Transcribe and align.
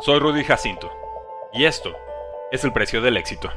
Soy 0.00 0.18
Rudy 0.18 0.42
Jacinto, 0.42 0.90
y 1.52 1.64
esto 1.64 1.94
es 2.50 2.64
el 2.64 2.72
precio 2.72 3.00
del 3.00 3.16
éxito. 3.16 3.50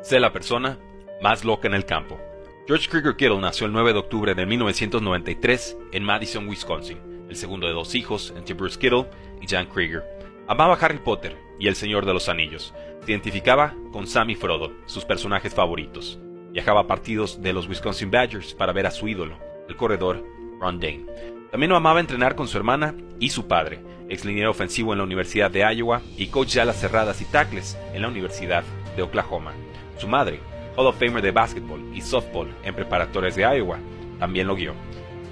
Sé 0.00 0.18
la 0.18 0.32
persona 0.32 0.78
más 1.20 1.44
loca 1.44 1.68
en 1.68 1.74
el 1.74 1.84
campo. 1.84 2.18
George 2.66 2.88
Krieger 2.88 3.16
Kittle 3.16 3.40
nació 3.40 3.66
el 3.66 3.72
9 3.72 3.92
de 3.92 3.98
octubre 3.98 4.34
de 4.34 4.46
1993 4.46 5.76
en 5.92 6.04
Madison, 6.04 6.48
Wisconsin, 6.48 7.26
el 7.28 7.36
segundo 7.36 7.66
de 7.66 7.74
dos 7.74 7.94
hijos 7.94 8.32
entre 8.34 8.54
Bruce 8.54 8.78
Kittle 8.78 9.10
y 9.42 9.46
Jan 9.46 9.66
Krieger. 9.66 10.04
Amaba 10.48 10.78
Harry 10.80 10.98
Potter 10.98 11.36
y 11.58 11.68
El 11.68 11.74
Señor 11.74 12.06
de 12.06 12.14
los 12.14 12.30
Anillos. 12.30 12.72
Se 13.04 13.10
identificaba 13.10 13.74
con 13.92 14.06
Sam 14.06 14.30
y 14.30 14.36
Frodo, 14.36 14.72
sus 14.86 15.04
personajes 15.04 15.54
favoritos. 15.54 16.18
Viajaba 16.52 16.80
a 16.80 16.86
partidos 16.86 17.42
de 17.42 17.52
los 17.52 17.68
Wisconsin 17.68 18.10
Badgers 18.10 18.54
para 18.54 18.72
ver 18.72 18.86
a 18.86 18.90
su 18.90 19.06
ídolo, 19.06 19.36
el 19.68 19.76
corredor 19.76 20.24
Ron 20.60 20.78
Dane. 20.78 21.31
También 21.52 21.70
amaba 21.72 22.00
entrenar 22.00 22.34
con 22.34 22.48
su 22.48 22.56
hermana 22.56 22.94
y 23.20 23.28
su 23.28 23.46
padre, 23.46 23.78
ex 24.08 24.24
liniero 24.24 24.50
ofensivo 24.50 24.92
en 24.92 24.98
la 24.98 25.04
Universidad 25.04 25.50
de 25.50 25.60
Iowa 25.60 26.00
y 26.16 26.28
coach 26.28 26.54
de 26.54 26.62
alas 26.62 26.80
cerradas 26.80 27.20
y 27.20 27.26
tackles 27.26 27.76
en 27.92 28.00
la 28.00 28.08
Universidad 28.08 28.64
de 28.96 29.02
Oklahoma. 29.02 29.52
Su 29.98 30.08
madre, 30.08 30.40
Hall 30.76 30.86
of 30.86 30.98
Famer 30.98 31.22
de 31.22 31.30
básquetbol 31.30 31.94
y 31.94 32.00
softball 32.00 32.48
en 32.64 32.74
preparatorias 32.74 33.36
de 33.36 33.42
Iowa, 33.42 33.76
también 34.18 34.46
lo 34.46 34.54
guió. 34.54 34.72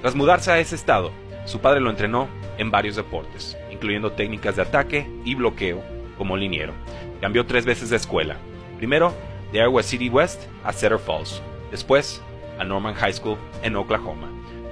Tras 0.02 0.14
mudarse 0.14 0.52
a 0.52 0.58
ese 0.58 0.74
estado, 0.74 1.10
su 1.46 1.60
padre 1.60 1.80
lo 1.80 1.88
entrenó 1.88 2.28
en 2.58 2.70
varios 2.70 2.96
deportes, 2.96 3.56
incluyendo 3.70 4.12
técnicas 4.12 4.56
de 4.56 4.62
ataque 4.62 5.10
y 5.24 5.34
bloqueo 5.36 5.82
como 6.18 6.36
liniero. 6.36 6.74
Cambió 7.22 7.46
tres 7.46 7.64
veces 7.64 7.88
de 7.88 7.96
escuela. 7.96 8.36
Primero, 8.76 9.14
de 9.52 9.60
Iowa 9.60 9.82
City 9.82 10.10
West 10.10 10.42
a 10.64 10.74
Cedar 10.74 10.98
Falls, 10.98 11.40
después 11.70 12.20
a 12.58 12.64
Norman 12.64 12.92
High 12.92 13.14
School 13.14 13.38
en 13.62 13.74
Oklahoma. 13.76 14.28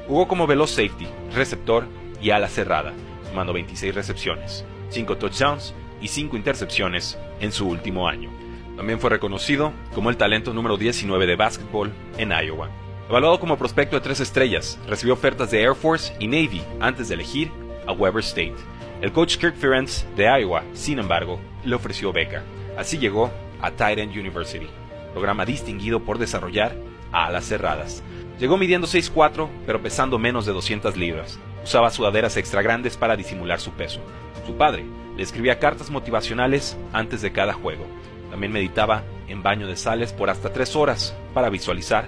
Jugó 0.08 0.26
como 0.26 0.46
veloz 0.46 0.70
safety, 0.70 1.06
receptor 1.34 1.86
y 2.22 2.30
ala 2.30 2.48
cerrada, 2.48 2.94
sumando 3.28 3.52
26 3.52 3.94
recepciones, 3.94 4.64
5 4.88 5.18
touchdowns 5.18 5.74
y 6.00 6.08
5 6.08 6.34
intercepciones 6.34 7.18
en 7.40 7.52
su 7.52 7.68
último 7.68 8.08
año. 8.08 8.30
También 8.76 9.00
fue 9.00 9.10
reconocido 9.10 9.72
como 9.94 10.08
el 10.08 10.16
talento 10.16 10.54
número 10.54 10.78
19 10.78 11.26
de 11.26 11.36
básquetbol 11.36 11.92
en 12.16 12.30
Iowa. 12.30 12.70
Evaluado 13.10 13.38
como 13.38 13.58
prospecto 13.58 13.96
de 13.96 14.02
tres 14.02 14.20
estrellas, 14.20 14.78
recibió 14.86 15.12
ofertas 15.14 15.50
de 15.50 15.62
Air 15.62 15.74
Force 15.74 16.14
y 16.18 16.26
Navy 16.26 16.62
antes 16.80 17.08
de 17.08 17.14
elegir 17.14 17.50
a 17.86 17.92
Weber 17.92 18.22
State. 18.22 18.56
El 19.02 19.12
coach 19.12 19.36
Kirk 19.36 19.56
Ferentz 19.56 20.06
de 20.16 20.24
Iowa, 20.24 20.62
sin 20.72 20.98
embargo, 20.98 21.38
le 21.64 21.74
ofreció 21.74 22.12
beca. 22.12 22.42
Así 22.78 22.98
llegó 22.98 23.30
a 23.60 23.70
Titan 23.72 24.08
University, 24.08 24.68
programa 25.12 25.44
distinguido 25.44 26.00
por 26.00 26.18
desarrollar 26.18 26.74
alas 27.12 27.44
cerradas. 27.46 28.02
Llegó 28.38 28.56
midiendo 28.56 28.86
6'4, 28.86 29.48
pero 29.66 29.82
pesando 29.82 30.18
menos 30.18 30.46
de 30.46 30.52
200 30.52 30.96
libras. 30.96 31.38
Usaba 31.64 31.90
sudaderas 31.90 32.36
extra 32.36 32.62
grandes 32.62 32.96
para 32.96 33.16
disimular 33.16 33.60
su 33.60 33.72
peso. 33.72 34.00
Su 34.46 34.56
padre 34.56 34.84
le 35.16 35.22
escribía 35.22 35.58
cartas 35.58 35.90
motivacionales 35.90 36.76
antes 36.92 37.20
de 37.20 37.32
cada 37.32 37.52
juego. 37.52 37.84
También 38.30 38.52
meditaba 38.52 39.02
en 39.26 39.42
baño 39.42 39.66
de 39.66 39.76
sales 39.76 40.12
por 40.12 40.30
hasta 40.30 40.52
3 40.52 40.76
horas 40.76 41.14
para 41.34 41.50
visualizar 41.50 42.06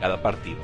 cada 0.00 0.20
partido. 0.22 0.58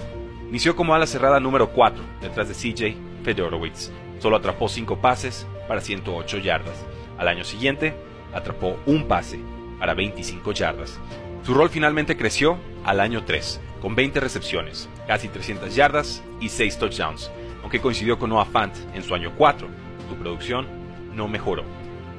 Inició 0.49 0.77
como 0.77 0.95
ala 0.95 1.07
cerrada 1.07 1.41
número 1.41 1.71
4, 1.71 2.03
detrás 2.21 2.49
de 2.49 2.55
CJ 2.55 2.97
Fedorowicz. 3.25 3.91
Solo 4.19 4.37
atrapó 4.37 4.69
5 4.69 5.01
pases 5.01 5.47
para 5.69 5.81
108 5.81 6.39
yardas. 6.39 6.85
Al 7.19 7.29
año 7.29 7.45
siguiente, 7.45 7.95
atrapó 8.33 8.77
un 8.87 9.07
pase 9.07 9.39
para 9.79 9.95
25 9.95 10.53
yardas. 10.53 10.99
Su 11.45 11.55
rol 11.55 11.71
finalmente 11.71 12.17
creció 12.17 12.59
al 12.85 13.01
año 13.01 13.25
3, 13.25 13.61
con 13.85 13.95
20 13.95 14.19
recepciones, 14.19 14.89
casi 15.07 15.29
300 15.29 15.75
yardas 15.75 16.23
y 16.41 16.49
6 16.49 16.79
touchdowns, 16.79 17.31
aunque 17.61 17.83
coincidió 17.83 18.19
con 18.19 18.31
Noah 18.31 18.47
Fant 18.47 18.75
en 18.95 19.03
su 19.03 19.15
año 19.15 19.35
4. 19.37 19.69
Su 20.09 20.17
producción 20.17 20.67
no 21.13 21.29
mejoró. 21.29 21.65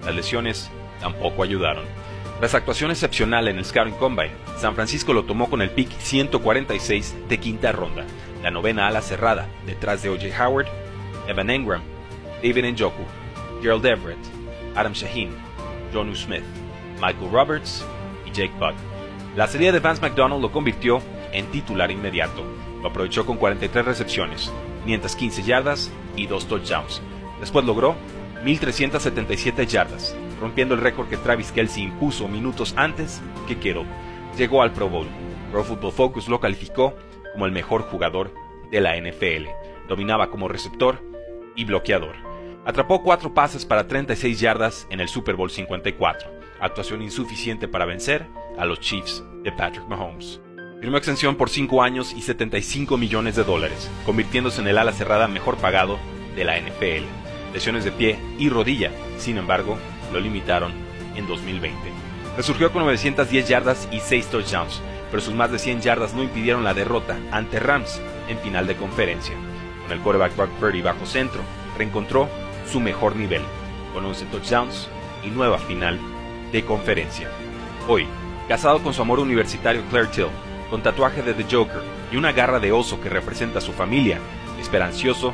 Las 0.06 0.14
lesiones 0.14 0.70
tampoco 1.00 1.42
ayudaron. 1.42 1.84
Tras 2.38 2.54
actuación 2.54 2.92
excepcional 2.92 3.48
en 3.48 3.58
el 3.58 3.66
Scouting 3.66 3.96
Combine, 3.96 4.36
San 4.60 4.76
Francisco 4.76 5.12
lo 5.12 5.24
tomó 5.24 5.50
con 5.50 5.64
el 5.64 5.72
pick 5.72 5.90
146 5.90 7.16
de 7.28 7.40
quinta 7.40 7.72
ronda, 7.72 8.06
la 8.44 8.52
novena 8.52 8.86
ala 8.86 9.02
cerrada, 9.02 9.50
detrás 9.66 10.04
de 10.04 10.10
O.J. 10.10 10.46
Howard, 10.46 10.68
Evan 11.28 11.50
Engram, 11.50 11.82
David 12.44 12.74
Njoku, 12.74 13.06
Gerald 13.64 13.88
Everett, 13.88 14.20
Adam 14.76 14.94
Shaheen, 14.94 15.32
Jonu 15.92 16.14
Smith, 16.14 16.44
Michael 17.02 17.32
Roberts 17.32 17.84
y 18.24 18.30
Jake 18.30 18.54
Buck. 18.60 18.76
La 19.36 19.48
serie 19.48 19.72
de 19.72 19.80
Vance 19.80 20.00
McDonald 20.00 20.44
lo 20.44 20.52
convirtió 20.52 21.02
en 21.38 21.48
titular 21.48 21.92
inmediato. 21.92 22.44
Lo 22.82 22.90
aprovechó 22.90 23.26
con 23.26 23.38
43 23.38 23.86
recepciones, 23.86 24.52
515 24.86 25.44
yardas 25.44 25.92
y 26.16 26.28
2 26.28 26.48
touchdowns. 26.48 27.02
Después 27.40 27.66
logró 27.66 27.96
1.377 28.44 29.66
yardas, 29.66 30.16
rompiendo 30.40 30.76
el 30.76 30.82
récord 30.82 31.10
que 31.10 31.18
Travis 31.18 31.52
Kelsey 31.52 31.84
impuso 31.84 32.28
minutos 32.28 32.74
antes 32.78 33.22
que 33.48 33.58
Kittle. 33.58 33.86
Llegó 34.38 34.62
al 34.62 34.72
Pro 34.72 34.90
Bowl. 34.90 35.08
Pro 35.52 35.64
Football 35.64 35.92
Focus 35.92 36.28
lo 36.28 36.40
calificó 36.40 36.96
como 37.34 37.46
el 37.46 37.52
mejor 37.52 37.84
jugador 37.84 38.34
de 38.72 38.82
la 38.82 38.96
NFL. 38.98 39.50
Dominaba 39.88 40.30
como 40.30 40.48
receptor 40.48 41.02
y 41.56 41.66
bloqueador. 41.66 42.16
Atrapó 42.66 43.04
cuatro 43.04 43.34
pases 43.34 43.66
para 43.66 43.88
36 43.88 44.40
yardas 44.40 44.88
en 44.90 45.00
el 45.00 45.08
Super 45.08 45.36
Bowl 45.36 45.52
54, 45.52 46.32
actuación 46.60 47.02
insuficiente 47.02 47.68
para 47.68 47.86
vencer 47.86 48.28
a 48.58 48.66
los 48.66 48.80
Chiefs 48.80 49.24
de 49.44 49.52
Patrick 49.52 49.88
Mahomes. 49.88 50.42
Firmó 50.80 50.98
extensión 50.98 51.36
por 51.36 51.50
5 51.50 51.82
años 51.82 52.14
y 52.16 52.22
75 52.22 52.98
millones 52.98 53.36
de 53.36 53.44
dólares, 53.44 53.90
convirtiéndose 54.06 54.62
en 54.62 54.68
el 54.68 54.78
ala 54.78 54.92
cerrada 54.92 55.28
mejor 55.28 55.58
pagado 55.58 55.98
de 56.36 56.44
la 56.44 56.60
NFL. 56.60 57.06
Lesiones 57.54 57.86
de 57.86 57.92
pie 57.92 58.20
y 58.38 58.50
rodilla, 58.50 58.92
sin 59.18 59.38
embargo, 59.38 59.78
lo 60.12 60.20
limitaron 60.20 60.74
en 61.16 61.28
2020. 61.28 61.80
Resurgió 62.36 62.72
con 62.72 62.84
910 62.84 63.48
yardas 63.48 63.88
y 63.92 64.02
6 64.02 64.28
touchdowns, 64.28 64.82
pero 65.10 65.22
sus 65.22 65.34
más 65.34 65.52
de 65.52 65.60
100 65.60 65.82
yardas 65.82 66.14
no 66.14 66.24
impidieron 66.24 66.66
la 66.66 66.74
derrota 66.74 67.18
ante 67.32 67.60
Rams 67.60 68.02
en 68.28 68.38
final 68.40 68.68
de 68.68 68.76
conferencia. 68.76 69.36
Con 69.84 69.94
el 69.94 70.04
quarterback 70.04 70.36
Brock 70.36 70.52
Purdy 70.60 70.82
bajo 70.82 71.06
centro, 71.06 71.42
reencontró 71.78 72.28
su 72.70 72.82
mejor 72.82 73.16
nivel, 73.16 73.44
con 73.94 74.04
11 74.04 74.26
touchdowns 74.26 74.90
y 75.24 75.30
nueva 75.30 75.58
final 75.58 75.98
de 76.52 76.66
conferencia. 76.66 77.30
Hoy, 77.88 78.08
casado 78.50 78.84
con 78.84 78.94
su 78.94 79.02
amor 79.02 79.20
universitario 79.20 79.82
Claire 79.90 80.10
Till, 80.10 80.28
con 80.70 80.82
tatuaje 80.82 81.22
de 81.22 81.34
The 81.34 81.46
Joker 81.50 81.82
y 82.12 82.18
una 82.18 82.32
garra 82.32 82.60
de 82.60 82.72
oso 82.72 83.02
que 83.02 83.10
representa 83.10 83.60
a 83.60 83.62
su 83.62 83.72
familia, 83.72 84.20
esperancioso, 84.60 85.34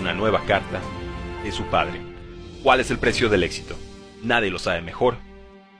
una 0.00 0.14
nueva 0.14 0.42
carta 0.46 0.80
de 1.42 1.52
su 1.52 1.64
padre. 1.64 2.00
¿Cuál 2.62 2.80
es 2.80 2.90
el 2.90 2.98
precio 2.98 3.28
del 3.28 3.42
éxito? 3.42 3.76
Nadie 4.22 4.50
lo 4.50 4.58
sabe 4.58 4.82
mejor 4.82 5.16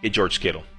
que 0.02 0.10
George 0.10 0.38
Kittle. 0.40 0.77